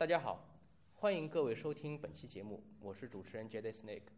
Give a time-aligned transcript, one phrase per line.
[0.00, 0.48] 大家好，
[0.94, 4.08] 欢迎各位收听本期节目，我是主持人 Jade Snake。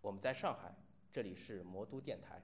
[0.00, 0.74] 我们在上海，
[1.12, 2.42] 这里是魔都电台。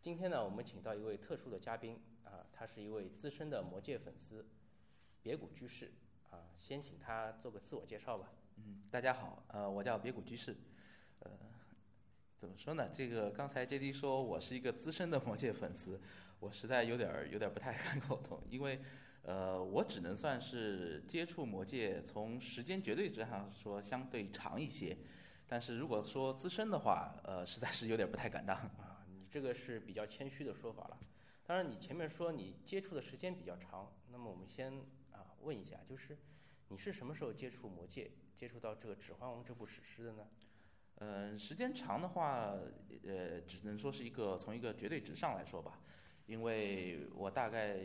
[0.00, 4.48] 今天呢，我们请到一位特殊的嘉宾啊，他是一位资深的魔界粉丝，
[5.20, 5.92] 别谷居士
[6.30, 8.32] 啊，先请他做个自我介绍吧。
[8.56, 10.56] 嗯，大家好，呃，我叫别谷居士，
[11.18, 11.30] 呃，
[12.38, 12.88] 怎么说呢？
[12.94, 16.00] 这个刚才 J D 说我是一个资深的魔界粉丝，
[16.38, 18.80] 我实在有点儿有点儿不太敢苟同，因为
[19.30, 24.96] 呃，我只能算是接触魔界从时间绝对值上说相对长一些，
[25.46, 28.56] 但是如果说资深的话，呃，实在是有点不太敢当。
[28.56, 30.98] 啊，你这个是比较谦虚的说法了。
[31.46, 34.72] 当然，你前面说你接触的时间比较长，那么我们先
[35.12, 36.18] 啊问一下，就是
[36.66, 40.26] 你是什么时候接触魔界，接触到这个《指环王》这部史诗的呢？
[40.96, 42.56] 呃，时间长的话，
[43.06, 45.78] 呃，只能说是一个从一个绝对值上来说吧，
[46.26, 47.78] 因为我大概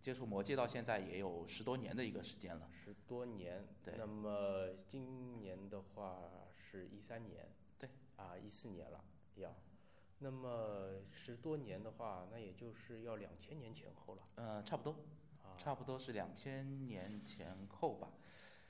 [0.00, 2.68] 接触魔界到现在也有十多年的一个时间了。
[2.72, 3.64] 十多年。
[3.84, 6.22] 对那么今年的话
[6.56, 7.48] 是一三年。
[7.78, 7.88] 对。
[8.16, 9.04] 啊，一四年了
[9.36, 9.54] 要。
[10.20, 14.22] 那么十多年的话，那也就是要两千年前后了。
[14.36, 14.92] 嗯，差不多，
[15.44, 18.10] 啊差不多是两千年前后吧。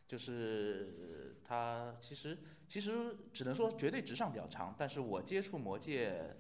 [0.07, 6.35] 就是呃它其实其实只能说绝对值上比较长，但是我接触魔界，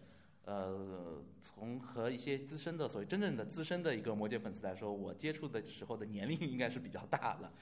[0.49, 7.53] 呃，从和一些资深的所谓真正的资深的一个魔界粉丝来说，我接触的时候的年龄应该是比较大了。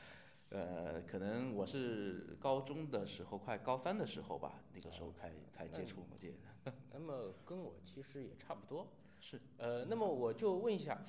[0.50, 6.30] 呃， 可能我是高中的时候，快高三的时候吧，那个时候才才接触魔界
[6.64, 6.72] 的。
[6.94, 8.86] 那么跟我其实也差不多。
[9.20, 11.04] 是，呃，那么我就问一下，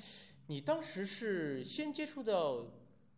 [0.48, 2.66] 你当时是先接触到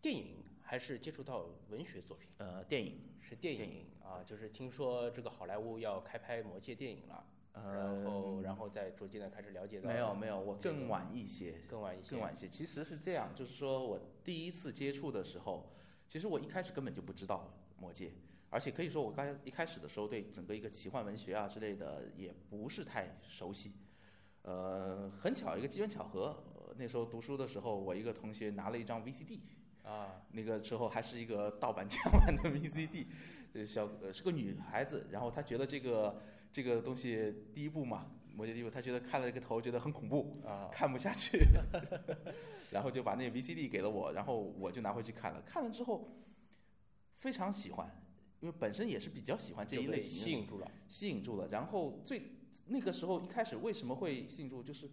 [0.02, 2.28] 电影，还是接触到文学作品？
[2.40, 12.48] 呃，电影是电影啊，就是听说这个好莱坞要开拍魔戒电影了，呃然后然后再逐渐的开始了解到没有没有，我更晚一些，更晚一些更晚一些。
[12.48, 15.72] 其实是这样，就是说我第一次接触的时候，
[16.08, 18.12] 其实我一开始根本就不知道魔戒，
[18.50, 23.74] 而且可以说我刚一开始的时候对整个一个奇幻文学啊之类的也不是太熟悉。
[24.44, 29.40] 呃，很巧一个机缘巧合，呃那时候读书的时候，我一个同学拿了一张 VCD，
[29.84, 33.06] 啊那个时候还是一个盗版 枪版的 VCD，
[33.54, 36.22] 呃小呃是个女孩子，然后她觉得这个
[36.52, 41.40] 这个东西第一部嘛，《魔戒》第一部，他觉得看了一个头觉得很恐怖，啊看不下去，
[42.72, 46.10] 然后就把那个 VCD 给了我，然后我就拿回去看了，看了之后
[47.18, 47.90] 非常喜欢，
[48.40, 50.72] 因为本身也是比较喜欢这一类型的吸引住了。
[50.88, 51.48] 吸引住了。
[51.50, 52.22] 然后最
[52.66, 54.90] 那个时候一开始为什么会吸引住，就是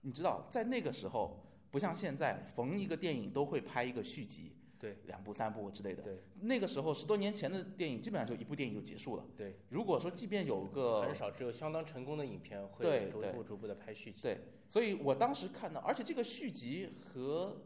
[0.00, 6.02] 你知道，在那个时候不像现在，逢一个电影都会拍一个续集，对两部、三部之类的。
[6.02, 9.24] 对那个时候十多年前的电影，基本上就一部电影就结束了。
[9.36, 14.20] 对，如果说即便有个很少，只有相当成功的影片会逐步逐步的拍续集。
[14.20, 17.62] 对，所以我当时看到，而且这个续集和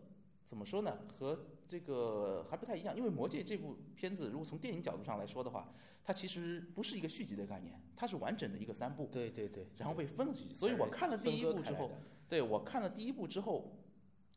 [0.47, 5.73] 怎么说呢，和这个还不太一样，因为《魔戒》这部片子，如果从电影角度上来说的话，
[6.05, 10.55] 它其实不是一个续集的概念，它是完整的一个三部，对对对，然后被分了续集。
[10.55, 11.91] 所以我看了第一部之后，
[12.29, 13.73] 对我看了第一部之后，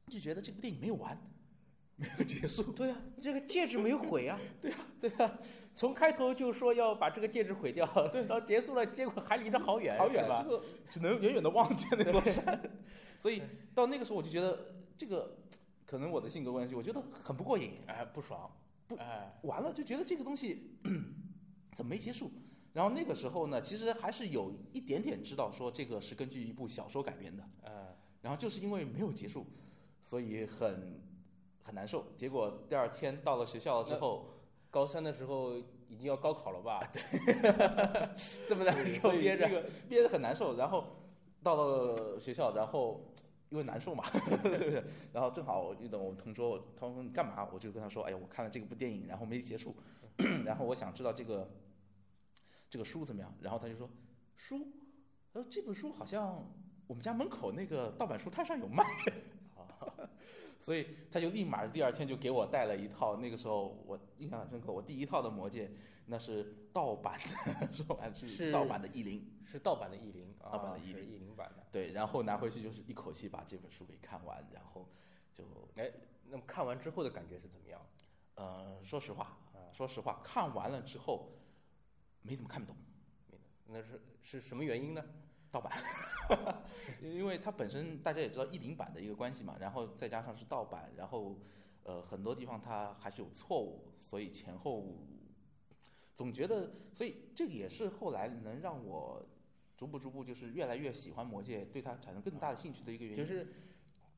[0.08, 1.22] 就觉得这部电影没有完，
[2.00, 2.72] 没有结束。
[2.72, 4.40] 对啊，这个戒指没有毁啊。
[4.62, 5.40] 对啊，对啊，
[5.76, 7.86] 从开头就说要把这个戒指毁掉，
[8.28, 10.42] 到结束了，结果还离得好远，好远是吧？
[10.44, 12.62] 这个只能远远的望见那座山。
[13.20, 13.42] 所以
[13.76, 15.38] 到那个时候，我就觉得这个
[15.86, 17.74] 可能我的性格关系，我觉得很不过瘾。
[17.88, 18.50] 哎，不爽，
[18.88, 20.72] 不哎，完了就觉得这个东西
[21.76, 22.32] 怎么没结束？
[22.72, 27.72] 然后那个时候呢，其实还是有一点点知道说这个是根据一部小说改编的，哎，
[28.22, 29.46] 然后就是因为没有结束，
[30.04, 31.02] 所以很
[31.64, 32.06] 很难受。
[32.18, 34.26] 结果第二天到了学校之后，
[34.70, 36.88] 高三的时候已经要高考了吧？
[36.94, 37.02] 对，
[38.48, 40.56] 这么难受憋着那，个憋着很难受。
[40.56, 40.86] 然后
[41.42, 43.14] 到了学校，然后
[43.50, 44.04] 因为难受嘛，
[44.44, 44.84] 对不对？
[45.12, 47.48] 然后正好我遇到我同桌，他说你干嘛？
[47.52, 49.76] 我就跟他说，哎呀，我看了这部电影，然后没结束，
[50.46, 51.50] 然后我想知道这个
[52.70, 53.34] 这个书怎么样。
[53.42, 53.90] 然后他就说
[54.36, 54.68] 书，
[55.34, 56.46] 他说这本书好像
[56.86, 58.84] 我们家门口那个盗版书摊上有卖。
[60.60, 65.72] 所以他就立马第二天就给我带了一套，那个时候我印象很深刻，我第一套的魔戒
[66.06, 67.20] 那是盗版
[67.60, 71.66] 的，说白了是是盗版的译林，是盗版的译林，啊盗版的译林译林版的。
[71.72, 74.88] 对，然后拿回去就是一口气把这本书给看完，然后
[75.34, 75.44] 就
[75.76, 75.92] 哎，
[76.28, 77.80] 那么看完之后的感觉是怎么样？
[78.36, 79.38] 呃，说实话，
[79.72, 81.32] 说实话，看完了之后
[82.22, 82.76] 没怎么看懂
[83.68, 85.04] 那是是什么原因呢？
[85.52, 85.72] 盗版，
[87.02, 91.36] 因为它本身大家也知道译林版的一个关系嘛，然后再加上是盗版，然后
[91.84, 94.86] 呃很多地方它还是有错误，所以前后
[96.16, 99.26] 总觉得，所以这个也是后来能让我
[99.78, 103.18] 逐步逐步就是越来越喜欢魔戒，对它产生更大的兴趣的一个原因。
[103.18, 103.48] 就是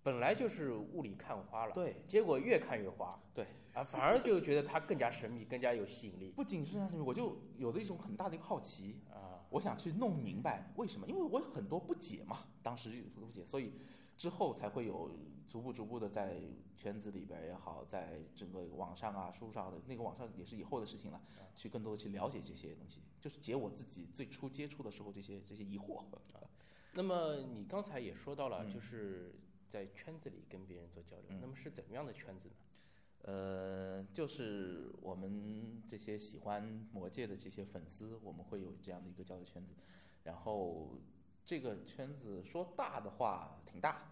[0.04, 9.41] 本来就是雾里看花了，对，结果越看越花，对，啊，反而就觉得它更加神秘，更加有吸引力不仅是这样神秘，我就有的一种很大的一个好奇，啊。
[9.52, 13.74] 我想去弄明白为什么，因为我有很多不解嘛，当时有很多不解，所以
[14.18, 15.12] 之后才会有
[15.48, 16.42] 逐步逐步的在
[16.76, 21.22] 圈子里边也好，在整个网上啊、书上的那个网上也是以后的事情了，
[21.56, 26.04] 去更多的去了解这些东西，就是解我自己最初接触的时候这些这些疑惑。
[26.94, 29.34] 那么你刚才也说到了，嗯就是
[29.70, 32.56] 在圈子里跟别人做交流，嗯那么是怎么样的圈子呢？
[33.24, 39.74] 呃，就是我们这些喜欢魔界的这些粉丝，我们会有这样的一个交流圈子。
[40.24, 41.00] 然后
[41.46, 44.12] 这个圈子说大的话挺大，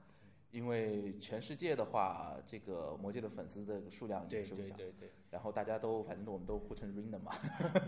[0.52, 4.76] 因为全世界的话，这个魔界的粉丝的数量也对是不小。
[4.76, 7.32] 对对对，然后大家都反正我们都互称 Rain 的嘛。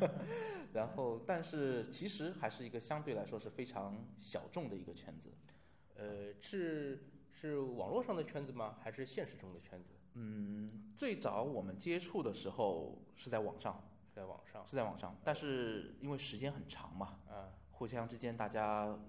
[0.74, 5.30] 然后，但是其实还是一个相对来说是非常小众的一个圈子。
[5.96, 8.78] 呃，是是网络上的圈子吗？
[8.82, 9.90] 还是现实中的圈子？
[10.14, 13.82] 嗯，最早我们接触的时候是在网上，
[14.14, 19.00] 在网上是在网上，但是因为时间很长嘛，啊，互相之间大家，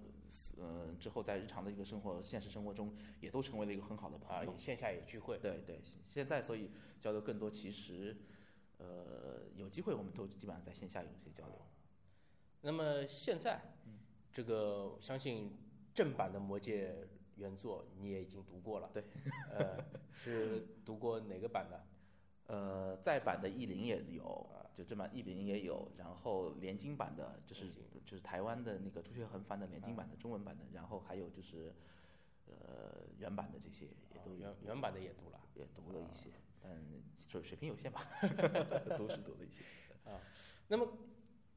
[0.58, 4.58] 嗯，之后在日常的一个生活、现实生活中，也都成为了一个很好的啊，朋友也。
[4.58, 6.70] 线下也聚会，对对，现在所以
[7.00, 8.16] 交流更多，其实，
[8.78, 11.56] 呃，有机会我们都基本上在线下有一些交流。
[12.60, 13.98] 那么现在，嗯
[14.32, 15.58] 这个相信
[15.92, 16.94] 正版的《魔戒》
[17.36, 19.04] 原作你也已经读过了，对，
[19.50, 21.84] 呃，是读过哪个版的？
[22.46, 27.70] 呃，再版的译林也有，就正版译林也有，然后连经版的，就是
[28.04, 31.72] 就是台湾的那个朱学恒翻的连经版的中文版的，然后还有就是，
[32.46, 34.38] 呃，原版的这些也都有。
[34.38, 35.38] 原原版的也读了。
[35.54, 36.30] 也读了一些，
[36.62, 36.72] 但
[37.18, 38.06] 水水平有限吧，
[38.96, 39.62] 都是读了一些。
[40.10, 40.18] 啊。
[40.66, 40.88] 那么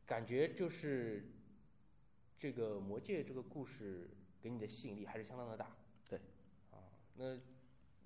[0.06, 1.32] 感觉就是
[2.38, 4.10] 这个《魔戒》这个故事
[4.46, 5.76] 给你的吸引力还是相当的大。
[6.08, 6.20] 对，
[6.72, 6.78] 啊，
[7.16, 7.36] 那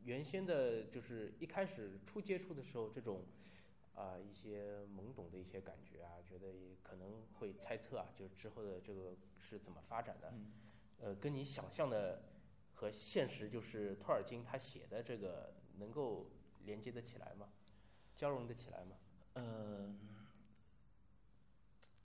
[0.05, 3.25] 原先的就是一开始初接触的时候，这种
[3.93, 10.53] 啊、一些懵懂的一些感觉啊，觉得也可能会猜测啊，就是之后的这个是怎么发展的，嗯
[11.01, 12.23] 呃，跟你想象的
[12.73, 16.31] 和现实，就是托尔金他写的这个能够
[16.63, 17.49] 连接得起来吗？
[18.15, 18.95] 交融得起来吗？
[19.33, 19.93] 呃，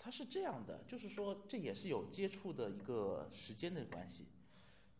[0.04, 4.26] 它是这样的，就是说这也是有接触的一个时间的关系。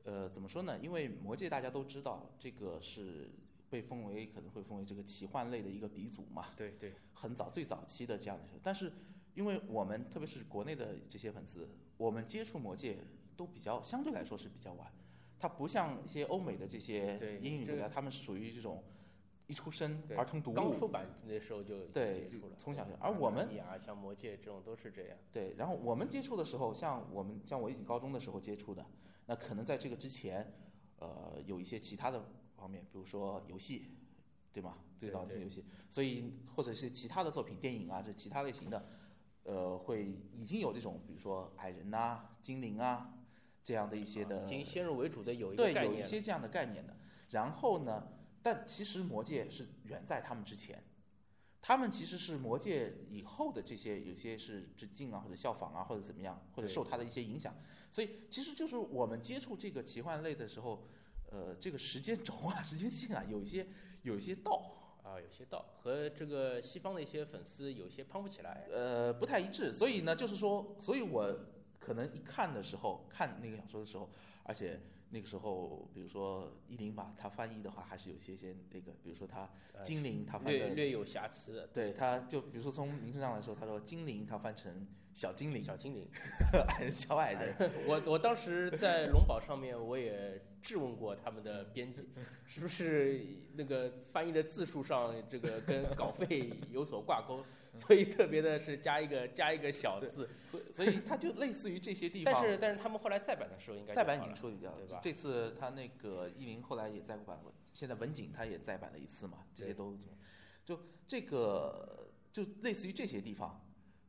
[0.04, 0.78] 呃，怎么说呢？
[0.80, 3.28] 因为《魔戒》大家都知道，这个是
[3.68, 8.44] 被封为可能会封为这个奇幻类的一个鼻祖嘛，对对，很早最早期的这样的。
[8.62, 8.90] 但是
[9.34, 11.68] 因为我们特别是国内的这些粉丝，
[11.98, 12.94] 我们接触《魔戒》
[13.36, 14.90] 都比较相对来说是比较晚，
[15.38, 18.82] 它不像一些欧美的这些对英语国家，他们是属于这种
[19.46, 25.18] 一出生儿童读物刚出版那时候就对接触了，从小就而我们啊像《魔戒》这种都是这样。
[25.32, 28.84] 对，然后我们接触的时候，像我们像我已经高中的时候接触的，
[29.26, 30.50] 那可能在这个之前，
[30.98, 32.24] 呃，有一些其他的
[32.56, 33.96] 方面，比如说游戏，
[34.52, 34.78] 对吗？
[34.98, 38.86] 最早的对游戏，所以或者是其他的作品、电影啊，这其他类型的，
[39.42, 43.12] 呃，会已经有这种，比如说矮人呐、精灵啊
[43.62, 46.96] 这样的一些的，啊已经先入为主的有一个对，有一些这样的概念的。
[47.30, 48.08] 然后呢，
[48.44, 50.84] 但其实魔戒是远在他们之前，
[51.62, 57.54] 他们其实是魔戒以后的这些，有些是致敬啊，或者效仿啊，或者怎么样，或者受他的一些影响。
[57.90, 60.86] 所以其实就是我们接触这个奇幻类的时候，
[61.32, 63.66] 呃，这个时间轴啊、 时间线啊，有一些
[64.02, 68.68] 有一些道，啊，有些道和这个西方的一些粉丝有些攀不起来。
[68.70, 69.72] 呃，不太一致。
[69.72, 71.34] 所以呢，就是说，所以我
[71.80, 74.10] 可能一看的时候，看那个小说的时候，
[74.42, 74.78] 而且
[75.14, 86.06] 那个时候，比如说伊林吧，他翻译的话，还是有些些那个，比如说他呃精灵，他翻的，略略有瑕疵，对，他就比如说从名字上来说，他说精灵，他翻成小精灵，小精灵。
[86.90, 92.02] 小矮人， 我我当时在龙宝上面，我也质问过他们的编辑，
[92.46, 97.44] 是不是那个翻译的字数上这个跟稿费有所挂钩，
[97.76, 100.28] 所以特别的是加一个加一个小字。
[100.44, 102.34] 所以所以他就类似于这些地方。
[102.34, 109.96] 但是但是他们后来再版的时候应该就再版已经处理掉了对吧，这次他那个译林后来也再版过，现在文景他也再版了一次嘛，这些对都
[110.64, 113.60] 就这个就类似于这些地方，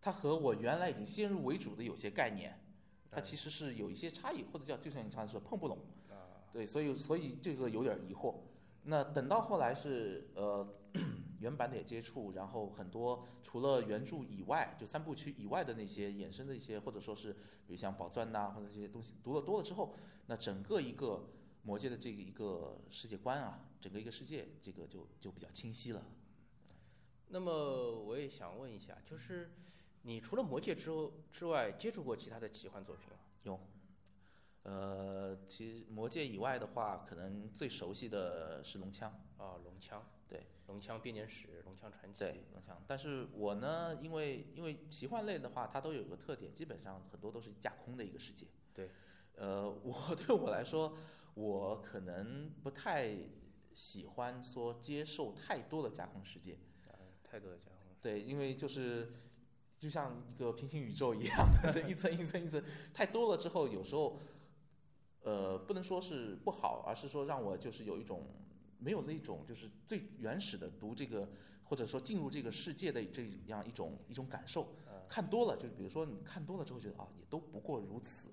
[0.05, 2.59] 它和我原来已经先入为主的有些概念，
[3.09, 5.79] 它嗯其实是有一些差异，或者叫就像你刚才说碰不拢，
[6.11, 8.35] 啊，对，所以所以这个有点疑惑。
[8.83, 10.75] 那等到后来是呃
[11.41, 17.33] 原版的也接触，然后很多除了原著以外，就三部曲以外的那些衍生的一些，或者说是
[17.65, 19.95] 比如像宝钻呐、或者这些东西读的多了之后，
[20.27, 21.29] 那整个一个
[21.63, 26.03] 魔界的这个一个世界观啊，整个一个世界这个就就比较清晰了。
[27.29, 29.49] 那么我也想问一下，就是
[30.07, 33.17] 你除了魔戒之后之外，接触过其他的奇幻作品吗？
[33.41, 33.59] 有，
[34.61, 39.11] 呃，其实魔戒以外的话，可能最熟悉的是龙枪。
[39.37, 42.79] 啊，龙枪，对，龙枪编年史，龙枪传奇，对，龙枪。
[42.85, 48.45] 但是我呢，因为因为奇幻类的话，它都有一个特点，基本上很多都是架空的一个世界。
[48.75, 48.91] 对，
[49.37, 50.95] 呃，我 对我来说，
[51.33, 53.17] 我可能不太
[53.73, 56.53] 喜欢说接受太多的架空世界。
[56.87, 56.93] 啊，
[57.23, 59.11] 太多的架空，对，因为就是
[59.79, 62.63] 就像一个平行宇宙一样，这 一层一层一层
[62.93, 64.19] 太多了之后，有时候
[65.21, 68.25] 呃不能说是不好，而是说让我就是有一种
[68.79, 71.29] 没有那种就是最原始的读这个
[71.63, 74.63] 或者说进入这个世界的这样一种一种感受。
[74.87, 78.29] 嗯看多了，就比如说你看多了之后觉得啊，也都不过如此，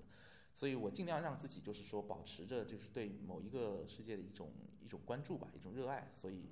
[0.55, 4.51] 所以我尽量让自己就是说保持着就是对某一个世界的一种
[4.83, 6.49] 一种关注吧，一种热爱，所以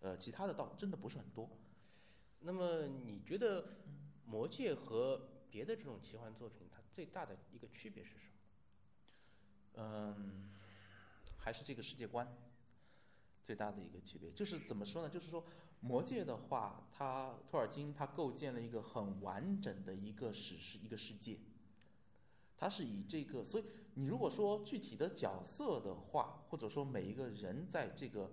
[0.00, 1.48] 呃其他的倒真的不是很多。
[2.40, 3.62] 那么你觉得
[4.28, 5.20] 《魔戒》和
[5.50, 8.32] 别的这种奇幻作品，它最大的一个区别是什么？
[9.74, 10.50] 嗯，
[11.36, 12.26] 还是这个世界观
[13.44, 15.08] 最大的一个区别，就是怎么说呢？
[15.08, 15.44] 就是说，
[15.80, 21.38] 魔戒的话，它托尔金他构建了一个很完整的一个史诗一个世界，
[22.56, 28.32] 它是以这个，所以你如果说具体的角色的话，或者说每一个人在这个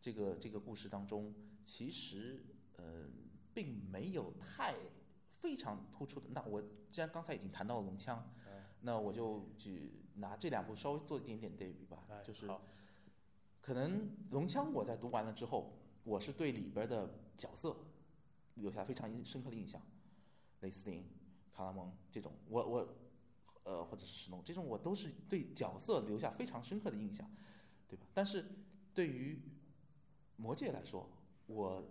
[0.00, 1.34] 这个这个故事当中，
[1.64, 2.44] 其实
[2.76, 3.06] 呃
[3.54, 4.74] 并没有太
[5.40, 6.28] 非常突出的。
[6.30, 12.50] 那我既然刚才已经谈到了龙枪，嗯，那我就只拿这两部稍微做一点点对比吧哎，就是
[13.60, 17.76] 可能龙枪我在读完了之后，我是对里边的角色
[18.54, 19.82] 留下非常深刻的印象，
[20.60, 21.04] 雷斯林、
[21.52, 22.96] 卡拉蒙这种，我我
[23.64, 27.28] 呃或者是史农这种，我都是对角色留下非常深刻的印象，
[27.88, 28.06] 对吧？
[28.14, 28.44] 但是
[28.94, 29.42] 对于
[30.36, 31.10] 魔戒来说，
[31.46, 31.82] 我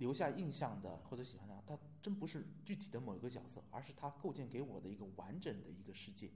[0.00, 6.28] 留下印象的或者喜欢的，它真不是具体的某一个角色，而是它构建给我的一个完整的一个世界。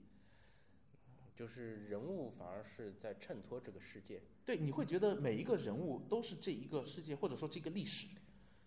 [1.35, 4.21] 就是人物反而是在衬托这个世界。
[4.45, 8.07] 对，你会觉得每一个人物都是这一个世界，或者说这个历史，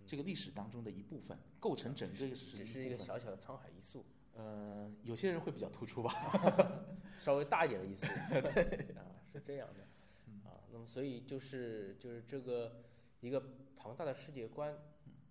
[0.07, 2.99] 这个历史当中的一部分，构成整个历史的只是一个。
[2.99, 6.13] 小小的沧海一粟，呃，有些人会比较突出吧。
[7.19, 8.07] 稍微大一点的一粟。
[8.43, 10.61] 对啊，是这样的啊。
[10.71, 12.83] 那么所以就是就是这个
[13.21, 13.43] 一个
[13.77, 14.77] 庞大的世界观，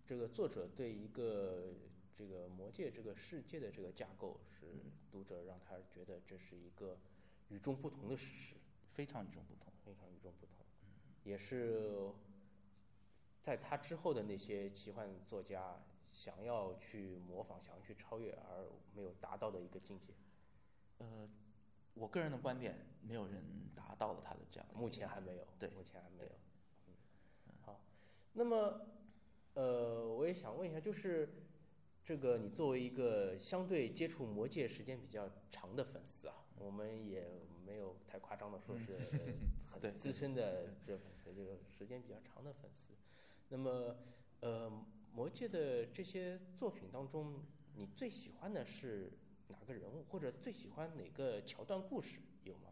[0.06, 1.74] 这个作者对一个
[2.15, 4.67] 这个魔界这个世界的这个架构，是
[5.12, 6.98] 读者让他觉得这是一个
[7.50, 8.56] 与众不同的史诗。
[8.94, 9.72] 非常与众不同。
[9.86, 10.65] 非常与众不同，
[11.24, 12.12] 也是
[13.41, 20.13] 在他之后的那些奇幻作家想要去模仿、想要去超越而没有达到的一个境界。
[20.98, 21.29] 呃，
[21.94, 23.41] 我个人的观点，没有人
[23.74, 26.32] 达到了他的这样的目前还没有，对目前还没有。
[28.38, 28.79] 那么
[29.56, 31.27] 呃，我也想问一下，就是
[32.06, 37.25] 这个你作为一个相对接触魔界时间比较长的粉丝啊，我们也
[37.65, 38.96] 没有太夸张的说是
[39.82, 42.94] 很资深的这粉丝，这个时间比较长的粉丝。
[43.50, 43.96] 那么
[44.41, 44.72] 呃，
[45.15, 47.41] 魔界的这些作品当中，
[47.75, 49.12] 你最喜欢的是
[49.48, 52.70] 哪个人物，或者最喜欢哪个桥段故事有吗？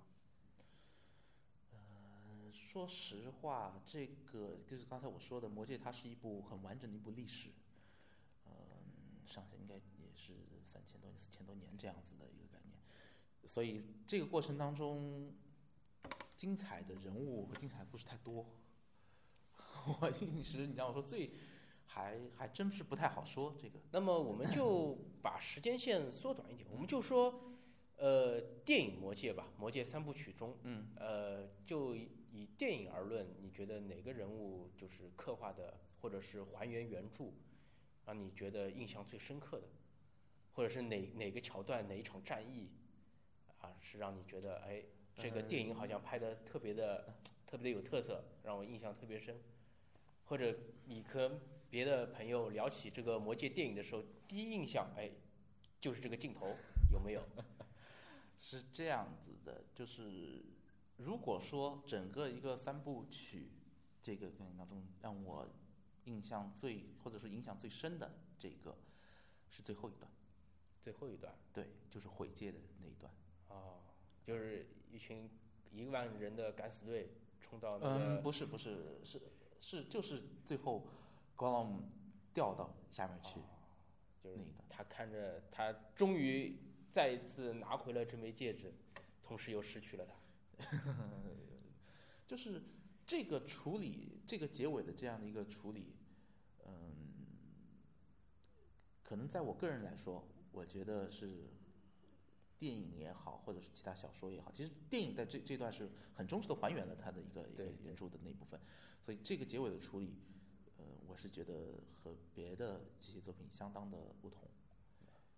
[2.56, 7.50] 说实话，这个就是刚才我说的，《魔戒》它是一部很完整的一部历史，
[8.46, 8.52] 嗯、
[9.26, 9.82] 上下应该也
[10.16, 10.34] 是
[10.64, 12.78] 三千多、四千多年这样子的一个概念，
[13.48, 15.34] 所以这个过程当中，
[16.36, 18.46] 精彩的人物和精彩故事太多，
[20.02, 21.32] 我一时你让我说最，
[21.86, 23.80] 还还真是不太好说这个。
[23.92, 27.55] 那么我们就把时间线缩短一点，我们就说，
[27.98, 37.32] 呃，电影《魔戒》吧，《魔戒》三部曲中，嗯，呃，就以电影而论，你觉得哪个人物就是刻画的，或者是还原原著，
[38.06, 39.68] 让你觉得印象最深刻的，
[40.54, 42.70] 或者是哪哪个桥段、哪一场战役，
[43.62, 44.84] 啊，是让你觉得，哎，
[45.16, 47.16] 这个电影好像拍的特别的、
[47.48, 49.40] 特别的有特色，让我印象特别深。
[50.26, 55.10] 或者你和别的朋友聊起这个《魔戒》电影的时候，第一印象，哎，
[55.80, 56.58] 就是这个镜头，
[56.92, 57.24] 有没有？
[58.48, 60.46] 是这样子的，就是
[60.98, 63.50] 如果说整个一个三部曲
[64.04, 65.48] 这个概念当中，让我
[66.04, 68.78] 印象最或者说影响最深的这个
[69.50, 70.08] 是最后一段，
[70.80, 73.12] 最后一段对，就是毁戒的那一段。
[73.48, 73.80] 哦，
[74.24, 75.28] 就是一群
[75.72, 77.10] 一万人的敢死队
[77.42, 79.20] 冲到那嗯，不是不是是
[79.60, 80.86] 是就是最后
[81.36, 81.82] 高朗姆
[82.32, 83.40] 掉到下面去，
[84.24, 86.56] 就是那一段他看着他终于
[86.96, 88.74] 再一次拿回了这枚戒指，
[89.22, 90.16] 同时又失去了它。
[92.26, 92.64] 就是
[93.06, 95.94] 这个处理，这个结尾的这样的一个处理，
[96.66, 96.96] 嗯，
[99.04, 101.50] 可能在我个人来说，我觉得是
[102.58, 108.58] 电影也好，或者是其他小说也好，其实电影在这这段是很忠实的还原了它的一个一个原著的那部分，
[109.04, 110.16] 所以这个结尾的处理，
[110.78, 114.48] 呃，我是觉得和别的这些作品相当的不同，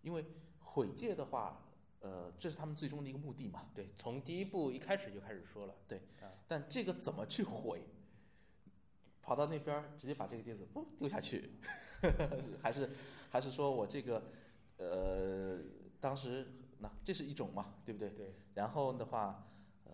[0.07, 0.23] 因为
[0.61, 1.61] 毁戒的话，
[1.99, 7.81] 呃，这是他们最终的一个目的嘛，对，从第一部一开始就开始说了，对啊，但这个怎么去毁？
[9.21, 11.51] 跑到那边儿直接把这个戒指不丢下去，
[12.63, 12.89] 还是
[13.29, 14.23] 还是说我这个
[14.77, 15.59] 呃，
[15.99, 16.47] 当时
[16.79, 18.09] 那这是一种嘛，对不对？
[18.11, 19.49] 对，然后的话，
[19.83, 19.91] 呃，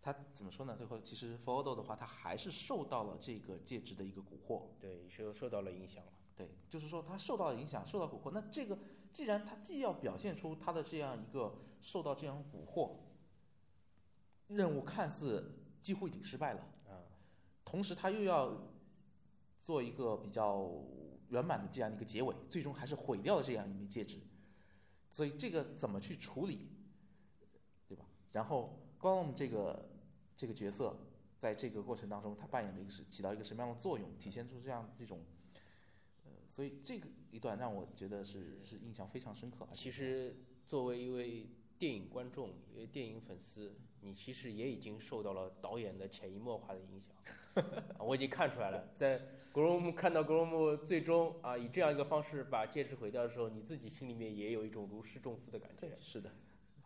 [0.00, 0.76] 他怎么说呢？
[0.76, 4.62] 最后其实 f o d o 的话，他还是受到了这个戒指的一个蛊惑。
[4.78, 8.30] 对，受受到了影响了，对，就是说他受到影响，受到蛊惑。
[8.30, 8.78] 那这个
[9.12, 12.92] 既然他既要表现出他的这样一个受到这样蛊惑，
[14.48, 15.52] 任务看似
[15.82, 17.02] 几乎已经失败了，啊，
[17.64, 18.56] 同时他又要
[19.64, 20.70] 做一个比较
[21.28, 24.20] 圆满的这样一个结尾，最终还是毁掉了这样一枚戒指。
[25.12, 26.68] 所以这个怎么去处理，
[27.88, 28.04] 对吧？
[28.32, 29.88] 然后 Gollum 这个
[30.36, 30.96] 这个角色
[31.38, 35.39] 在这个过程当中，他扮演了一个是起到一个什么样的作用，体现出这样这种，呃，
[36.60, 39.66] 所以这个一段让我觉得是是印象非常深刻。
[39.70, 40.36] 而且其实
[40.68, 41.46] 作为一位
[41.78, 47.16] 电影观众，一位电影粉丝，你其实也已经受到了导演的潜移默化的影响。
[47.96, 49.18] 啊我已经看出来了，在
[49.54, 56.30] 格罗姆看到格罗姆最终啊以这样一个方式把戒指毁掉的时候，你自己心里面也有一种如释重负的感觉对，是的，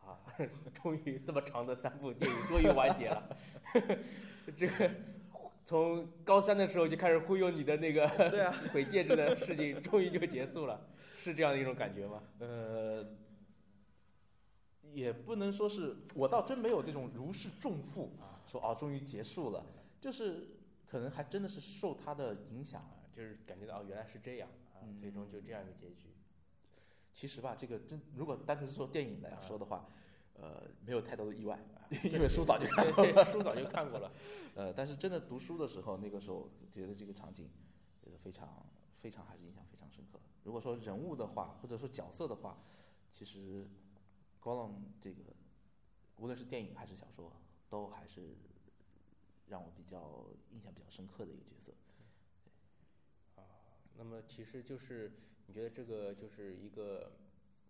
[0.07, 0.23] 啊！
[0.81, 3.37] 终于这么长的三部电影终于完结了，
[4.57, 4.89] 这个
[5.65, 12.23] 从高三的时候就开始忽悠你的那个对啊 毁戒指的事情，终于就结束了， 是这样的一种感觉吗？
[12.39, 13.07] 呃，
[14.93, 18.13] 也不能说是我倒真没有这种如释重负，
[18.47, 19.65] 说哦，终于结束了，
[20.01, 20.49] 就是
[20.87, 22.81] 可能还真的是受他的影响。
[22.83, 26.09] 啊，就是感觉到哦，原来是这样啊，嗯最终就这样一个结局。
[27.13, 29.87] 其实吧，这个真如果单纯是说电影来说的话，
[30.35, 34.13] 呃，没有太多的意外，啊因为书早就看过了书早就看过了。
[34.55, 37.49] 呃，但是真的读书的时候，那个时候觉得这个场景，
[38.03, 38.67] 觉得非常
[39.01, 40.19] 非常还是印象非常深刻。
[40.43, 42.59] 如果说人物的话，或者说角色的话，
[43.13, 43.67] 其实
[44.43, 45.23] Gollum 这个
[46.17, 47.33] 无论是电影还是小说，
[47.69, 48.37] 都还是
[49.49, 51.73] 让我比较印象比较深刻的一个角色。
[53.37, 53.43] 啊
[53.97, 55.13] 那么其实就是
[55.47, 57.13] 你觉得这个就是一个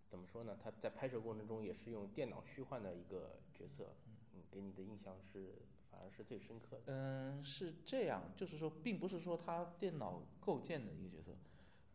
[0.09, 0.57] 怎么说呢？
[0.63, 3.93] 他在拍摄过程中也是用电脑虚幻的一个角色，
[4.33, 5.55] 嗯，给你的印象是
[5.91, 6.83] 反而是最深刻的。
[6.87, 11.31] 嗯，是这样，就是说，并不是说他电脑构建的一个角色，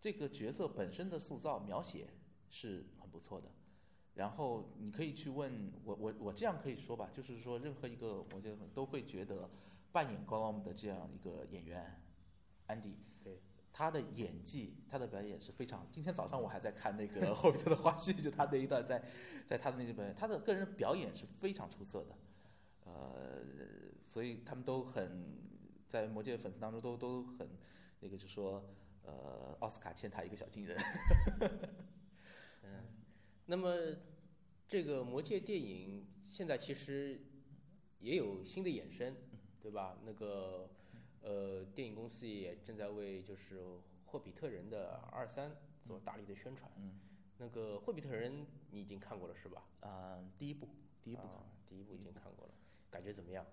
[0.01, 2.09] 这个角色本身的塑造描写
[2.51, 3.49] 是很不错的。
[4.15, 9.49] 然后你可以去问我，我我这样可以说吧，就是说，任何一个我觉得都会觉得
[9.93, 12.03] 扮演 Gollum 的这样一个演员
[12.67, 12.97] 安迪，对，
[13.81, 15.87] 他的演技，他的表演是非常。
[15.91, 19.03] 今天早上我还在看那个《霍比特》的花絮，就他那一段在，
[19.47, 22.15] 在他的那个表演，他的个人表演是非常出色的，
[22.85, 23.41] 呃，
[24.13, 25.35] 所以他们都很
[25.89, 27.49] 在魔戒粉丝当中都都很
[28.01, 28.63] 那个，就说
[29.03, 30.77] 呃，奥斯卡欠他一个小金人。
[32.65, 32.85] 嗯，
[33.47, 33.75] 那么
[34.69, 37.19] 这个魔戒电影现在其实
[37.99, 39.17] 也有新的衍生，
[39.59, 39.97] 对吧？
[40.05, 40.69] 那个
[41.23, 43.61] 呃，电影公司也正在为就是
[44.07, 45.55] 霍比特人的二三
[45.87, 46.71] 做大力的宣传。
[46.77, 46.99] 嗯，
[47.39, 49.63] 那个霍比特人你已经看过了是吧？
[49.81, 50.69] 呃，第一部，
[51.03, 52.55] 第一部看啊，第一部已经看过了，
[52.91, 53.45] 感觉怎么样？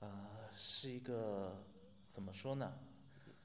[0.00, 1.64] 呃，是一个
[2.10, 2.72] 怎么说呢？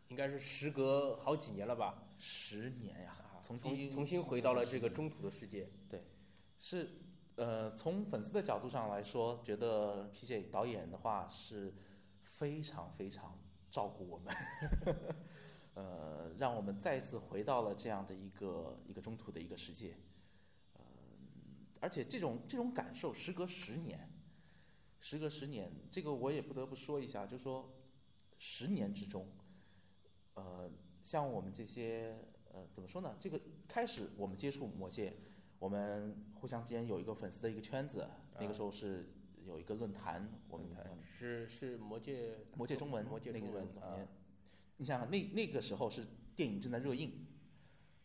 [0.10, 2.04] 应该是时隔好几年了吧？
[2.18, 5.70] 十年呀啊，，从第一重重新回到了这个中土的世界。
[5.90, 6.04] 对，
[6.58, 6.90] 是
[7.36, 11.74] 呃，从粉丝的角度上来说，觉得 PJ 导演的话是
[12.38, 13.38] 非常非常
[13.72, 14.34] 照顾我们，
[15.74, 19.96] 呃，让我们再次回到了这样的一个一个中土的一个世界，
[20.74, 20.82] 呃，
[21.82, 24.10] 而且这种这种感受，时隔十年，
[25.00, 27.74] 时隔十年，这个我也不得不说一下，就说
[28.38, 29.28] 十年之中，
[30.36, 30.72] 呃，
[31.04, 32.18] 像我们这些
[32.54, 33.16] 呃，怎么说呢？
[33.20, 35.18] 这个开始我们接触魔戒，
[35.60, 38.08] 我们互相之间有一个粉丝的一个圈子，
[38.40, 39.10] 那个时候是
[39.48, 40.68] 有一个论坛，我们
[41.18, 43.98] 是是魔界魔界中文魔界那个中文啊
[44.76, 46.06] 你想想那那个时候是
[46.36, 47.26] 电影正在热映，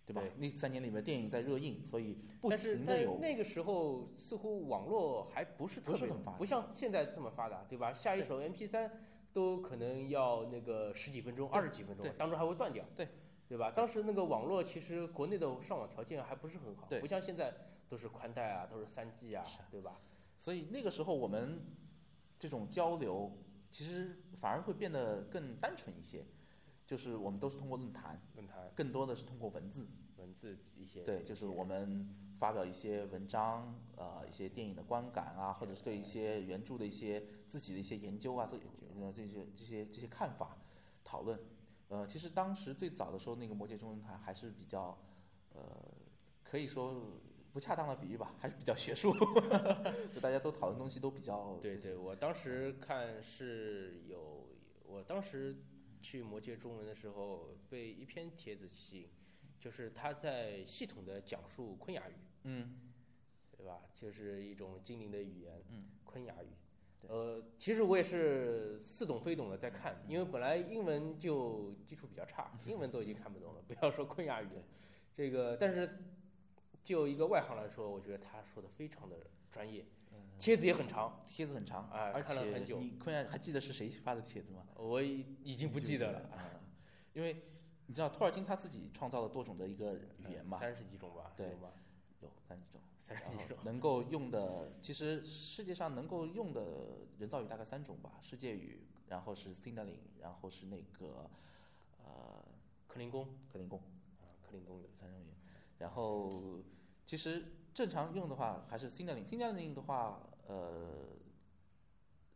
[0.06, 0.22] 对吧？
[0.22, 7.92] 对那三年里面电影在热映，所以不但是但是停的有那个时候似乎网络还不是特别很发达不像现在这么发达，对吧？
[7.92, 8.90] 下一首 MP 三
[9.32, 13.08] 都可能要那个十几分钟、二十几分钟对，当中还会断掉，对
[13.48, 13.70] 对吧？
[13.72, 17.52] 当时那个网络其实国内的上网条件还不是很好，对不像现在
[17.88, 20.00] 都是宽带啊，都是三 G 啊，对吧？
[20.42, 21.60] 所以那个时候我们
[22.36, 23.30] 这种交流，
[23.70, 26.26] 其实反而会变得更单纯一些。
[26.84, 29.86] 就是我们都是通过论坛，论坛更多的是通过文字。
[30.18, 38.58] 文字一些对，就是我们发表一些文章，呃，一些电影的观感啊，或者是对一些原著的一些自己的一些研究啊，这
[39.00, 40.58] 呃这些这些这些看法
[41.04, 41.38] 讨论。
[41.88, 44.98] 呃，其实当时最早的时候，那个魔界中文坛还是比较，
[45.54, 45.62] 呃，
[46.42, 47.20] 可以说
[47.52, 49.12] 不恰当的比喻吧，还是比较学术，
[50.14, 51.58] 就大家都讨论东西都比较。
[51.62, 54.46] 对对，我当时看是有，
[54.86, 55.56] 我当时
[56.00, 59.08] 去魔界中文的时候，被一篇帖子吸引。
[59.60, 62.92] 就是他在系统的讲述昆雅语，嗯，
[63.56, 63.78] 对吧？
[63.94, 66.48] 就是一种精灵的语言，嗯，昆雅语。
[67.06, 74.48] 呃，其实我也是似懂非懂的在看，因为本来英文就基础比较差，英文都已经看不懂了，不要说昆雅语。
[75.14, 75.88] 这个，但是
[76.84, 79.16] 就一个外行来说，我觉得他说的非常的
[79.50, 79.84] 专业，
[80.38, 82.78] 帖子也很长，帖子很长啊，看了很久。
[82.78, 84.66] 你昆雅还记得是谁发的帖子吗？
[84.76, 86.60] 我已经不记得了啊，
[87.14, 87.44] 因为。
[87.88, 90.58] 你知道托尔金他自己创造了多种的一个语言嘛？
[90.60, 91.32] 三十几种吧？
[91.36, 91.48] 对，
[92.22, 92.80] 有三十几种。
[93.06, 96.62] 三十几种能够用的，其实世界上能够用的
[97.18, 101.28] 人造语大概三种吧：世界语，然后是 l i n g 然后是那个
[102.02, 102.42] 呃
[102.86, 103.26] 克林宫。
[103.52, 103.78] 克林宫
[104.22, 105.26] 啊，克林宫有三种语。
[105.82, 106.62] 然后
[107.04, 109.60] 其实正常用的话还是 s i n d a l i n g s i n d a l
[109.60, 111.08] i n g 的话，呃，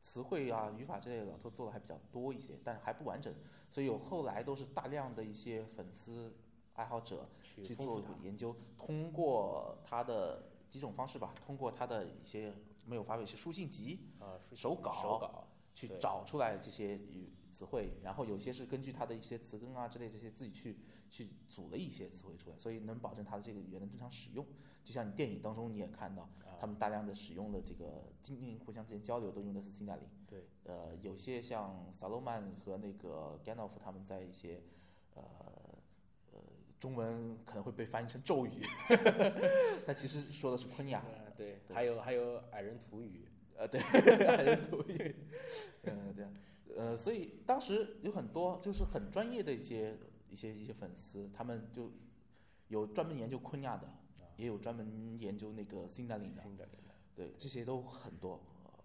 [0.02, 3.32] 词汇啊、语法之类的，老头做的还比较多一些，但还不完整。
[3.70, 6.34] 所以有后来都是大量的一些粉丝
[6.74, 12.52] 爱好者去做研究，通过他的几种方式吧，通过他的一些
[12.84, 20.78] 没有发表一些书信集啊手稿手稿去找出来这些语词汇，然后有些是根据它的一些词根啊之类这些自己去
[21.10, 24.44] 去组了一些词汇出来，所以能保证它的这个语言的正常使用。
[24.82, 30.08] 就像你电影当中你也看到，他们大量的使用的这个精灵互相之间交流都用的是 Sindarin。
[30.26, 30.44] 对。
[30.64, 34.62] 呃，有些像萨洛曼和那个 Gandalf 他们在一些
[35.14, 35.22] 呃
[36.32, 36.40] 呃
[36.80, 38.62] 中文可能会被翻译成咒语，
[39.86, 41.04] 他其实说的是昆雅。
[41.36, 41.58] 对。
[41.68, 43.28] 还有还有矮人土语。
[43.56, 45.14] 呃，对，矮人土语。
[45.84, 46.26] 嗯，对。
[46.76, 49.96] 呃，所以当时有很多就是很专业的一些
[50.30, 51.90] 一些一些粉丝，他们就
[52.68, 53.88] 有专门研究昆亚的。
[54.36, 56.68] 也有专门研究那个 Sindarin 的，
[57.14, 58.38] 对，这些都很多，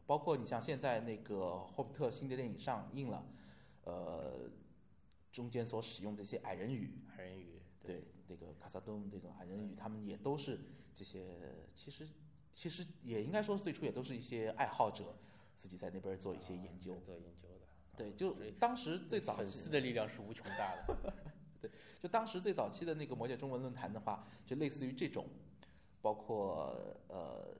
[0.07, 3.25] 包括你像现在那个《霍比特》新的电影上映了，
[3.83, 4.49] 呃，
[5.29, 10.57] 中间所使用这些矮人语，矮人语，对，那个卡萨东这种矮人语，他们也都是
[10.95, 12.07] 这些，其实
[12.55, 15.15] 其实也应该说最初也都是一些爱好者
[15.59, 21.13] 自己在那边做一些研究，做研究的，对，就当时最早粉丝的力量是无穷大的。
[21.61, 25.27] 对，就当时最早期的那个魔界中文论坛的话，就类似于这种，
[26.01, 26.75] 包括
[27.07, 27.55] 呃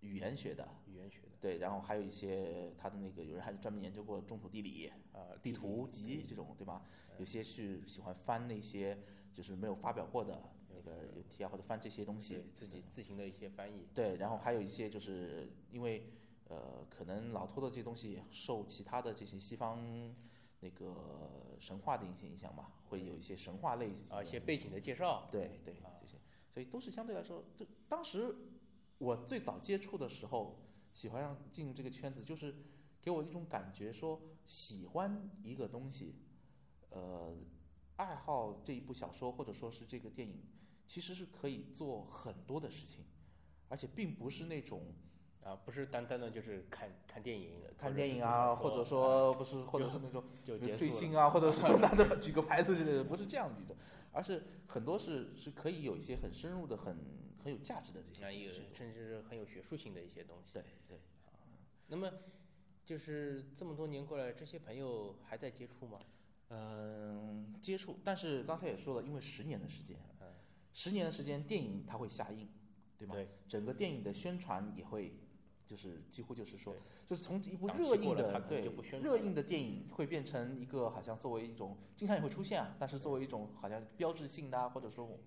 [0.00, 6.82] 语言学的，语言学的，对，然后还有一些他的那个有人还专门研究过中土地理啊地图集这种，对吧？
[7.18, 8.96] 有些是喜欢翻那些
[9.32, 10.57] 就是没有发表过的那
[10.88, 13.86] 个有题啊或者翻这些东西，自己自行的一些翻译。
[13.94, 16.10] 对，然后还有一些就是因为
[16.48, 20.14] 呃可能老托的这些东西受其他的这些西方。
[20.60, 26.18] 那个神话的一些影响吧，会有一些神话类啊，一些背景的介绍，对对这些，
[26.50, 28.34] 所以都是相对来说，就当时
[28.98, 30.58] 我最早接触的时候，
[30.92, 32.56] 喜欢上进入这个圈子，就是
[33.00, 36.16] 给我一种感觉，说喜欢一个东西，
[36.90, 37.36] 呃，
[37.94, 40.42] 爱好这一部小说或者说是这个电影，
[40.88, 43.04] 其实是可以做很多的事情，
[43.68, 44.82] 而且并不是那种。
[45.44, 53.74] 啊，不是单单的，就是看看电影，看电影啊，或者说不是，或者是那种就追星啊，或者是 拿着举个牌子之类的，不是这样子的，
[54.12, 56.98] 而是很多是是可以有一些很深入的、很
[57.44, 58.20] 很有价值的这些，
[58.74, 60.52] 甚至是很有学术性的一些东西。
[60.54, 61.32] 对对啊，
[61.86, 62.12] 那么
[62.84, 66.00] 就是这么多年过来，这些朋友还在接触吗？
[66.50, 70.17] 嗯，接触，但是刚才也说了，因为十年的时间，嗯，
[70.78, 72.48] 十年的时间，电影它会下映，
[72.96, 73.16] 对吗？
[73.16, 75.12] 对，整个电影的宣传也会。
[75.66, 76.74] 就是几乎就是说，
[77.10, 78.62] 就是从一部热映的对
[79.02, 85.18] 热映的电影，会变成一个好像作为一种经常也会出现啊，但是作为一种好像标志性的啊或者说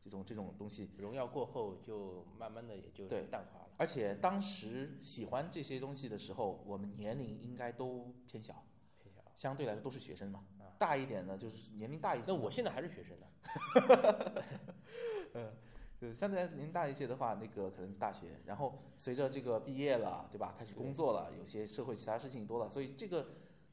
[0.00, 3.68] 这种这种东西，荣耀过后就慢慢的也就淡化了。
[3.76, 8.64] 而且当时喜欢这些东西的时候，我们年龄应该都偏小，
[9.02, 10.46] 偏小，相对来说都是学生嘛。
[10.80, 12.24] 大一点的，就是年龄大一些。
[12.26, 14.42] 那我现在还是学生呢。
[15.34, 15.52] 嗯。
[16.00, 20.54] 就相对来年龄大一些的话，那个可能大学，然后随着这个毕业了，对吧？
[20.58, 23.26] 开始工作了，有些社会其他事情多了，所以这个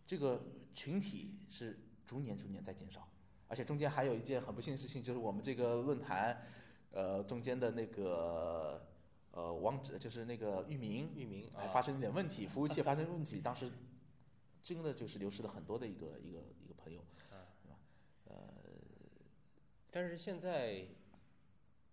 [0.05, 0.41] 这个
[0.75, 3.07] 群体是逐年逐年在减少。
[3.47, 6.37] 而且中间还有一件很不幸的事情，就是我们这个论坛，
[6.91, 8.85] 呃，中间的那个
[9.31, 13.71] 呃网址，就是那个域名域名还发生一点问题，服务器发生问题， 当时
[14.75, 17.01] 真的就是流失了很多的一个一个一个朋友，
[17.63, 17.77] 对吧？
[18.25, 18.35] 呃
[19.91, 20.85] 但是现在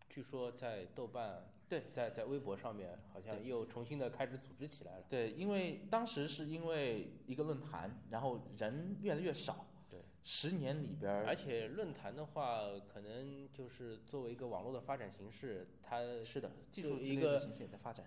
[0.08, 5.04] 据说在豆瓣对，在在微博上面好像又重新的开始组织起来了。
[5.08, 17.40] 对，因为当时是因为一个论坛，然后人越来越少，对，十年里边而且论坛的话，可能就是作为一个网络的发展形式，它是的，技就术一个。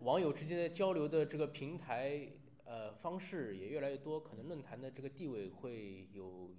[0.02, 2.30] 网友之间的交流的这个平台
[2.68, 6.52] 呃方式也越来越多，可能论坛的这个地位会有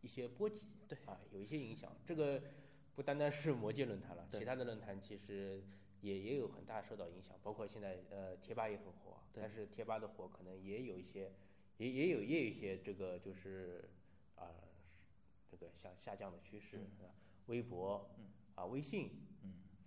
[0.00, 1.92] 一些波及，对啊，有一些影响。
[2.06, 2.40] 这个
[2.94, 5.62] 不单单是魔界论坛了，其他的论坛其实
[6.00, 11.32] 也也有很大受到影响，包括现在呃贴吧也很火，但是贴吧的火可能也有一些，
[11.78, 13.90] 也也有也有一些这个就是
[14.36, 14.46] 啊、
[15.50, 17.10] 这个下下降的趋势，嗯
[17.46, 19.29] 微博，嗯啊微信，嗯，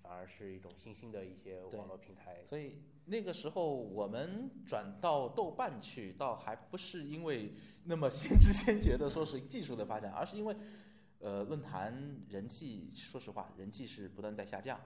[0.04, 2.44] 反而是一种新兴的一些网络平台。
[2.48, 7.54] 所以那个时候我们转到豆瓣去，倒还不是因为
[7.86, 10.56] 那么先知先觉的说是技术的发展，而是因为，
[11.20, 14.80] 呃，论坛人气，说实话，人气是不断在下降，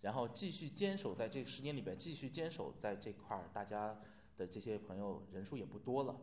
[0.00, 3.96] 然后继续坚守在这十年里边，继续坚守在这块儿，大家
[4.36, 6.16] 的这些朋友人数也不多了，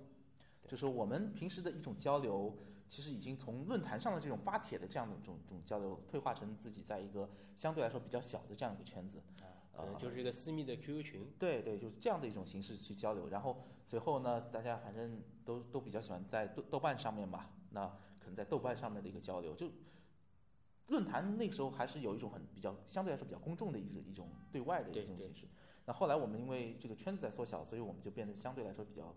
[0.68, 2.58] 就是我们平时的一种交流，
[2.94, 9.18] 其实已经从论坛上的这种发帖的这样的一种这种交流，退化成自己在一个相对来说比较小的这样一个圈子。
[9.40, 11.28] 啊，可能就是一个私密的 QQ 群。
[11.40, 13.30] 对对，就是这样的一种形式去交流。
[13.30, 17.88] 然后随后呢，大家反正都都比较喜欢在豆豆瓣上面嘛，那
[18.20, 19.72] 可能在豆瓣上面的一个交流，就
[20.90, 25.48] 论坛那个时候还是有一种很比较相对来说比较公众的一种一种对外的一种形式。
[25.86, 29.16] 那后来我们因为这个圈子在缩小，所以我们就变得相对来说比较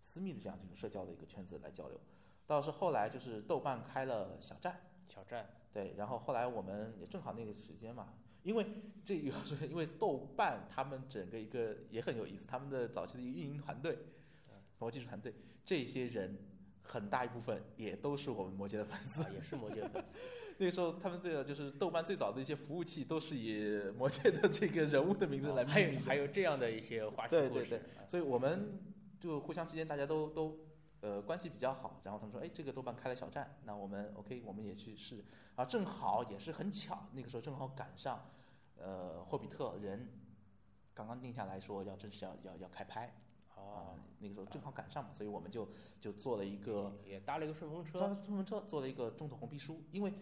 [0.00, 2.00] 私密的这样一种社交的一个圈子来交流。
[2.48, 4.80] 倒是后来就是豆瓣开了小站。
[5.08, 8.08] 小站，对，然后后来我们也正好那个时间嘛，
[8.42, 8.66] 因为
[9.04, 13.94] 这个是因为豆瓣他们整个一个也很有意思，他们的早期的一个运营团队，
[14.78, 15.34] 包括技术团队，
[15.64, 16.38] 这些人
[16.82, 19.22] 很大一部分也都是我们魔界的粉丝。
[19.22, 20.08] 啊，也是魔界的粉丝。
[20.58, 26.06] 那个时候他们这个就是豆瓣最早的一些服务器都是以魔界的这个人物的名字来命名的。
[26.06, 27.74] 还有这样的一些花对对絮故事。
[27.76, 28.78] 啊对所以我们
[29.18, 30.58] 就互相之间大家都都
[31.00, 38.20] 呃关系比较好，然后他们说，哎，这个豆瓣开了小站，那我们 OK，我们也去试，啊，正好也是很巧，那个时候正好赶上，
[38.76, 40.08] 呃，霍比特人
[40.94, 43.14] 刚刚定下来说要正式要要要开拍
[43.54, 45.68] 哦啊，，那个时候正好赶上嘛，所以我们就
[46.00, 48.00] 就做了一个也搭了一个顺风车。
[48.00, 50.12] 搭顺风车做了一个中土红皮书，因为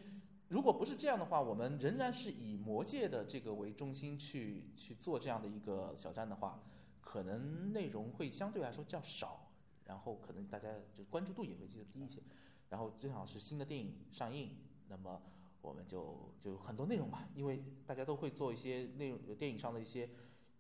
[0.49, 6.63] 如果不是这样的话，我们仍然是以魔界的这个为中心去去做这样的一个小站的话，
[7.01, 9.46] 可能内容会相对来说较少，
[9.87, 12.21] 然后可能大家就关注度也会低一些。
[12.69, 14.57] 然后正好是新的电影上映，
[14.89, 15.23] 那么
[15.63, 20.09] 我们就就很多内容吧，因为大家都会做一些内容，电影上的一些。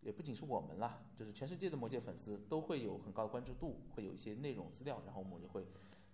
[0.02, 5.66] 也不仅是我们啦，就是全世界的魔界粉丝都会有很高的关注度，会有一些内容资料，然后我们就会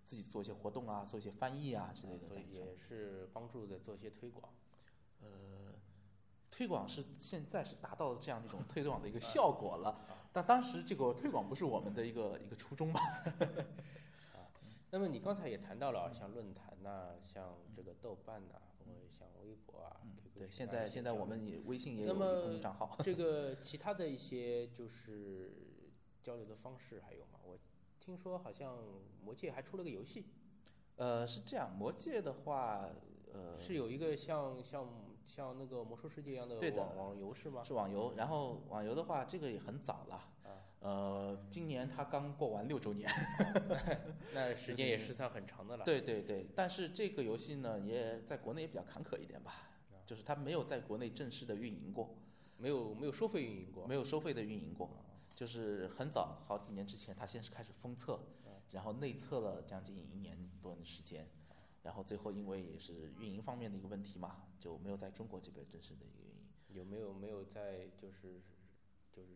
[0.06, 2.66] 自己做一些活动啊，做一些翻译啊之类的所以在里面。
[2.68, 4.50] 也是帮助的做一些推广。
[5.20, 5.74] 呃，
[6.50, 10.00] 推广是现在是达到了这样一种推广的一个效果了，
[10.32, 13.00] 但当时这个推广不是我们的一个一个初衷吧？
[14.34, 14.48] 啊
[14.90, 19.96] 那么你刚才也谈到了，像论坛呐、像这个豆瓣呐、包括像微博啊、
[20.34, 22.98] 对，现在现在我们也微信也有公众账号。
[23.02, 25.50] 这个 其他的一些就是
[26.22, 27.40] 交流的方式还有吗？
[27.42, 27.58] 我
[28.00, 28.76] 听说好像
[29.24, 30.26] 魔界还出了个游戏，
[30.96, 32.86] 呃，是这样，魔界的话，
[33.32, 34.86] 呃，是有一个像像
[35.26, 36.76] 像那个魔兽世界一样的对的。
[36.78, 37.62] 网网游是吗？
[37.64, 40.16] 是网游，然后网游的话，这个也很早了。
[40.44, 43.10] 啊，呃，今年它刚过完六周年。
[44.34, 45.84] 那时间也是算很长的了。
[45.84, 49.70] 对对对，但是这个游戏呢，也在国内也比较坎坷一点吧，
[50.06, 52.16] 就是它没有在国内正式的运营过，
[52.58, 53.86] 没有没有收费运营过。
[53.86, 54.90] 没有收费的运营过，
[55.34, 58.20] 就是很早好几年之前，它先是开始封测，
[58.72, 61.28] 然后内测了将近一年多的时间，
[61.82, 66.42] 然后最后因为也是运营方面的一个问题嘛，就没有在中国这边正式的一个运营。
[66.68, 68.40] 有没有没有再就是
[69.12, 69.28] 就是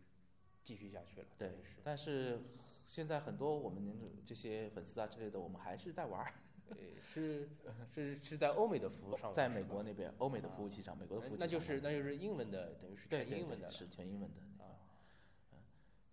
[0.63, 1.27] 继续下去了？
[1.37, 2.39] 对是，但是
[2.85, 6.33] 现在很多我们这些粉丝啊之类的，我们还是在玩儿，
[6.69, 7.49] 呃是
[7.93, 14.41] 是是在欧美的服务上， 在美国那边欧美的服务器上，美国的服务器那就是那就是英文的，等于是对对全英文的是全英文的。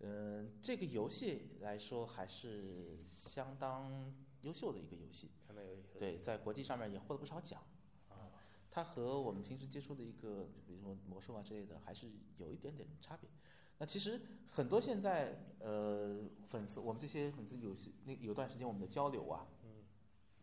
[0.05, 7.63] 啊嗯，这个游戏来说还是相当优秀的一个游戏，上面有一个对，在国际上面也获了不少奖。
[8.09, 8.31] 啊，
[8.71, 13.31] 它和我们平时接触的一个，比如说魔兽啊之类的，还是有一点点差别。
[13.79, 19.85] 那其实很多现在呃粉丝，我们这些粉丝有些那有段时间我们的交流啊，嗯，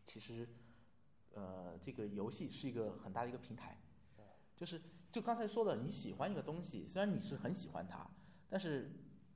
[0.05, 0.49] 其实
[1.33, 3.79] 呃这个游戏是一个很大的一个平台，
[4.57, 8.09] 就是就刚才说的，你喜欢一个东西，虽然你是很喜欢它，
[8.49, 8.91] 但是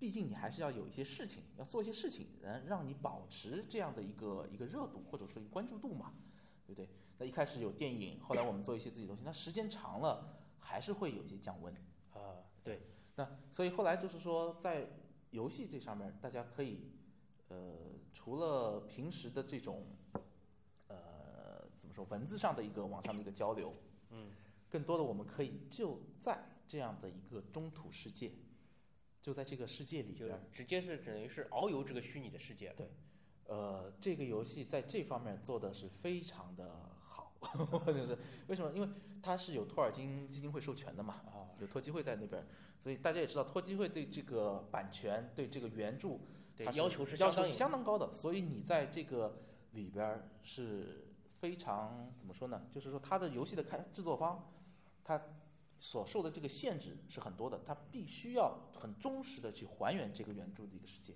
[0.06, 6.13] 毕竟你还是要有一些事情，要做一些事情，让让你保持这样的一个一个热度或者说一个关注度嘛。
[6.68, 6.88] 对不对？
[7.18, 11.74] 那一开始有电影，后来我们做一些自己的东西，那时间长了还是会有一些降温。
[12.13, 12.82] 啊，对，
[13.15, 14.88] 那所以后来就是说，在
[15.32, 16.91] 游戏这上面，大家可以，
[17.50, 17.76] 呃，
[18.13, 19.88] 除了平时的这种，
[20.88, 23.74] 呃，怎么说，文字上的一个网上的一个交流，
[24.12, 24.30] 嗯，
[24.70, 28.32] 更多的我们可以就在这样的一个中土世界，
[29.26, 32.72] 就在这个世界里就边儿，直接是等于是遨游这个虚拟的世界。
[32.78, 32.88] 对
[33.48, 37.32] 呃，这个游戏在这方面做的是非常的好，
[37.88, 38.72] 就是为什么？
[38.72, 38.88] 因为
[39.24, 42.46] 它是有托尔金基金会授权的嘛，啊，有托基会在那边，
[42.84, 46.20] 所以大家也知道，托基会对这个版权、对这个原著，
[46.64, 48.14] 它对要求是要求是相当高的。
[48.14, 49.40] 所以你在这个
[49.72, 51.08] 里边儿是
[51.40, 52.68] 非常怎么说呢？
[52.72, 54.52] 就是说，它的游戏的开制作方，
[55.04, 55.20] 它
[55.88, 61.13] 所受的这个限制是很多的，它必须要很忠实的去还原这个原著的一个世界。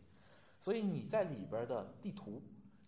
[0.60, 2.39] 所以你在里边儿的地图，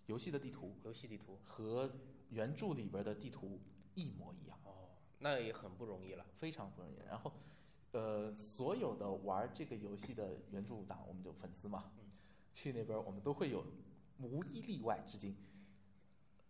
[0.06, 1.39] 游戏的地图游戏地图。
[1.44, 1.89] 和
[2.30, 3.60] 原著里边儿的地图
[3.96, 4.60] 一模一样。
[4.63, 6.24] 哦，那也很不容易了。
[6.38, 6.96] 非常不容易。
[7.08, 7.32] 然后，
[7.94, 12.06] 呃，所有的玩这个游戏的原著党，我们就粉丝嘛，嗯
[12.54, 13.65] 去那边儿我们都会有
[14.20, 15.36] 无一例外至今，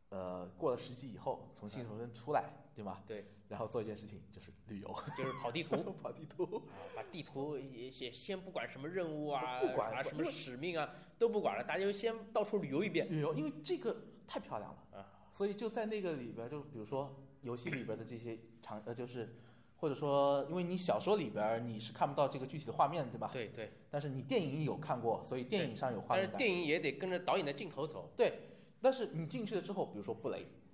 [0.09, 3.03] 呃，过了十级以后，从新手村出来，对吧？
[3.07, 6.63] 对，然后做一件事情就是旅游，就是跑地图， 跑地图。
[6.67, 10.89] 啊，把地图也先先不管什么任务啊，不管啊什么使命啊
[11.19, 13.07] 都不管了，大家就先到处旅游一遍。
[13.09, 13.95] 旅游，因为这个
[14.27, 19.35] 太漂亮了啊，所以就在那个里边，就比如说游戏里边的这些场，呃，就是
[19.77, 23.29] 或者说，因为你小说里边你是看不到这个具体的画面，对吧？
[23.31, 26.37] 对对，但是你电影有看过，所以电影上有画面但是。
[26.37, 28.11] 电影也得跟着导演的镜头走。
[28.15, 28.39] 对，
[28.81, 30.70] 但是你进去了之后，比如说布雷，啊，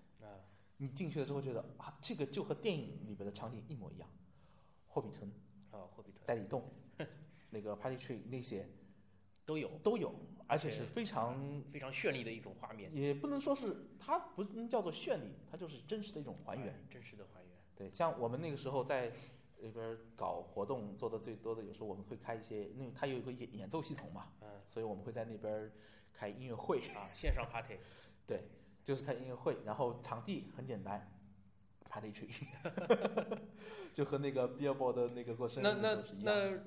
[0.78, 4.08] 你进去了之后觉得啊，这个就和电影里边的场景一模一样，
[4.88, 5.26] 霍比特、
[5.72, 6.63] 啊，霍比特戴里洞，
[7.50, 8.68] 那个 Party Tree 那些
[9.46, 10.13] 都有都有，
[10.48, 16.68] 而且是非常，非常绚丽的一种画面，也不能说是它不能叫做绚丽，它就是真实的一种还原。
[16.68, 17.52] 哎，真实的还原。
[17.76, 19.12] 对，像我们那个时候在
[19.60, 25.72] 那边搞活动做的最多的，有时候我们会开一些，因为它有一个演演奏系统嘛，嗯所以我们会在那边
[26.13, 26.80] 开音乐会。
[26.90, 27.78] 啊，线上 party，
[28.26, 28.44] 对，
[28.88, 31.12] 就是开音乐会，然后场地很简单
[31.89, 32.32] ，Party Tree，
[33.93, 36.04] 就和那个 Billboard 的那个过生日那那。
[36.21, 36.60] 那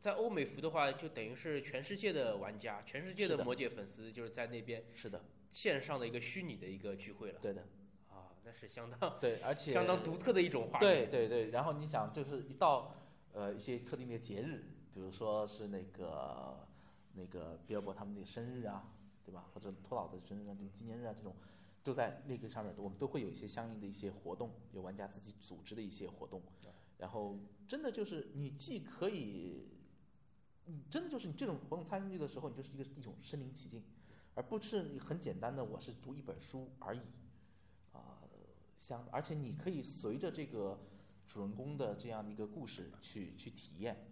[0.00, 7.40] 在欧美服的话，就等于是全世界的玩家，全世界的的魔界粉丝，就是在那边是的，线上的一个虚拟的一个聚会了。
[7.42, 7.62] 对的，
[8.08, 11.10] 啊，那是相当 对，而且相当独特的一种画面。
[11.10, 12.94] 对对对，然后你想，就是一到
[13.32, 16.64] 呃一些特定的节日，比如说是那个
[17.14, 18.84] 那个 Billboard 他们那个生日啊，
[19.28, 19.44] 对吧？
[19.52, 21.36] 或者托老的生日啊，纪念日啊，这种
[21.84, 26.40] 都在那个上面，我们都会有一些相应的一些活动，有玩家自己组织的一些活动，
[26.96, 27.38] 然后
[27.68, 29.68] 真的就是你既可以，
[30.64, 33.82] 你真的就是你这种活动参与的时候，你就是一个一种身临其境，
[34.34, 37.00] 而不是你很简单的我是读一本书而已，
[37.92, 38.24] 啊、
[38.78, 40.80] 相而且你可以随着这个
[41.28, 44.06] 主人公的这样的一个故事去去体验，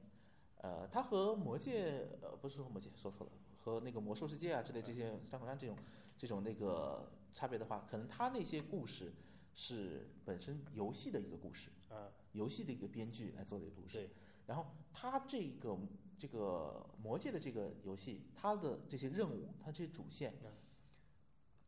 [0.59, 3.33] 呃，它和魔界呃不是说魔界说错了，
[3.67, 5.77] 和那个魔兽世界啊之类这些山口山这种
[6.17, 9.13] 这种那个差别的话，可能他那些故事
[9.55, 13.95] 是本身游戏的一个故事，啊，游戏的一个编剧来做的一个故事。
[13.95, 14.11] 对，
[14.47, 15.77] 然后他这个
[16.17, 20.53] 这个魔界的这个游戏，它的这些任务，它这些主线嗯，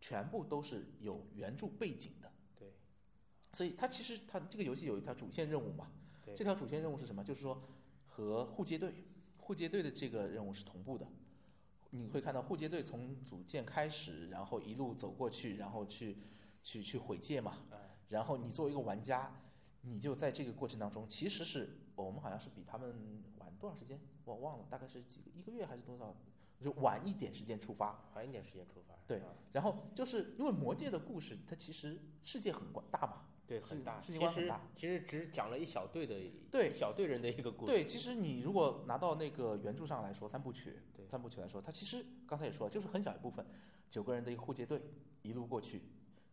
[0.01, 2.31] 全部都是有原著背景的。
[2.57, 2.73] 对
[3.55, 5.91] 所以它其实它这个游戏有一条主线任务嘛，
[6.25, 7.25] 对这条主线任务是什么？
[7.25, 7.61] 就是说
[8.07, 8.95] 和护戒队
[9.39, 11.05] 护戒队的这个任务是同步的。
[11.91, 16.19] 你会看到护戒队从组建开始，然后一路走过去，然后去
[16.63, 17.53] 去去毁戒嘛。
[17.71, 17.77] 啊，
[18.09, 19.35] 然后你作为一个玩家，
[19.83, 26.15] 你就在这个过程当中，其实是我们好像是比他们晚多少时间，我忘了，大概是几个一个月还是多少，
[26.65, 27.99] 就晚一点时间出发。
[28.15, 28.95] 晚一点时间出发。
[29.07, 34.01] 对啊然后就是因为魔界的故事，它其实世界很广大嘛，对，很大。
[34.03, 34.61] 世界观很大。
[34.75, 36.15] 其实只讲了一小队的，
[36.51, 37.73] 对一小队人的一个故事。
[37.73, 43.47] 对，其实你如果拿到那个原著上来说，三部曲，对三部曲来说，它其实刚才也说了，就是很小一部分，
[43.89, 44.83] 九个人的一个护戒队
[45.23, 45.83] 一路过去，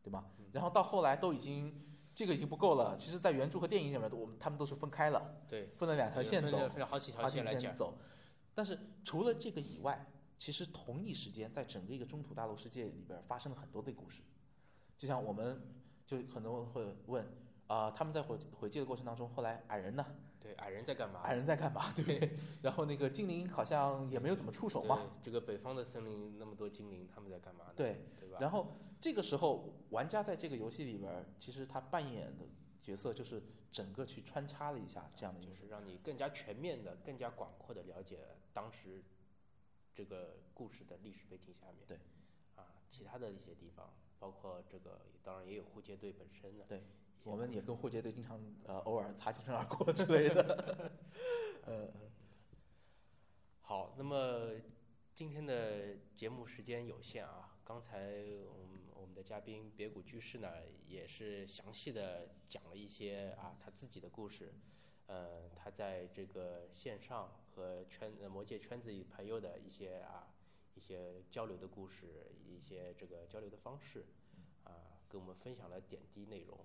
[0.04, 0.26] 对吗？
[0.40, 1.82] 嗯然后到后来都已经
[2.14, 7.62] 这个已经不够了，其实，在原著和电影里面，我们他们都是分开了，对，分了两条线走分了，好几条线来讲。
[7.62, 7.98] 线走。
[8.54, 10.06] 但是除了这个以外，
[10.38, 14.22] 其实同一时间，在整个一个中土大陆世界里边发生了很多的故事。
[14.98, 15.62] 就像我们
[16.06, 17.26] 就很多人会问
[17.68, 20.06] 啊、他们在毁毁界的过程当中，后来矮人呢？
[20.40, 21.22] 对，矮人在干嘛？
[21.22, 21.92] 矮人在干嘛？
[21.96, 22.38] 对 不对？
[22.62, 24.98] 然后那个精灵好像也没有怎么出手嘛。
[24.98, 27.74] 对，这个北方的森林那么多精灵，他们在干嘛呢？
[27.76, 28.38] 对，对吧？
[28.40, 32.46] 然后这个时候，玩家在这个游戏里边，其实他扮演的
[32.84, 38.20] 角色就是整个去穿插了一下这样的就是让你更加全面的、更加广阔的了解
[38.54, 39.04] 当时
[39.96, 41.78] 这个故事的历史背景下面。
[41.88, 41.98] 对。
[42.56, 46.66] 啊，其他的一些地方，包括这个当然也有护戒队本身的。
[46.66, 46.84] 对，
[47.24, 50.92] 我们也跟护戒队经常呃偶尔擦肩而过之类的。
[51.66, 51.92] 呃，
[53.62, 54.52] 好，那么
[55.14, 58.14] 今天的节目时间有限啊，刚才
[58.48, 60.50] 我们我们的嘉宾别谷居士呢，
[60.88, 64.54] 也是详细的讲了一些啊他自己的故事，
[65.08, 70.28] 呃，他在这个线上和圈呃魔界圈子里朋友的一些啊
[70.74, 74.06] 一些交流的故事，一些这个交流的方式，
[74.64, 76.58] 啊，跟我们分享了点滴内容。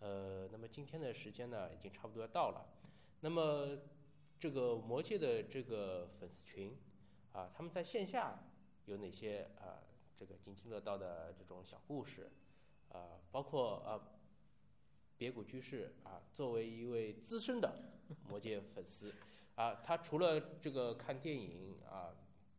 [0.00, 2.66] 呃，那么今天的时间呢，已经差不多要到了，
[3.20, 3.78] 那么
[4.38, 6.76] 这个魔界的这个粉丝群。
[7.32, 8.36] 啊，他们在线下
[8.86, 9.78] 有哪些啊
[10.18, 12.30] 这个津津乐道的这种小故事？
[12.88, 14.17] 啊，包括啊
[15.18, 17.76] 别谷居士啊，作为一位资深的
[18.28, 19.12] 魔界粉丝
[19.56, 22.14] 啊，他除了这个看电影啊，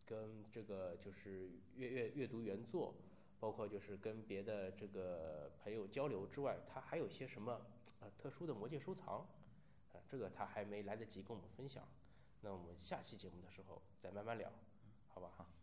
[0.06, 2.94] 跟这个就是阅阅阅读原作，
[3.40, 7.54] 包括就是跟别的这个朋友交流之外，他还有些什么
[8.02, 9.26] 啊特殊的魔界收藏？
[9.94, 11.88] 啊，这个他还没来得及跟我们分享。
[12.42, 14.52] 那我们下期节目的时候再慢慢聊，
[15.08, 15.32] 好吧？
[15.38, 15.59] 好。